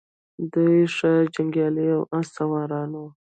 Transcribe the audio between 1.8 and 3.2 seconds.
او آس سواران وو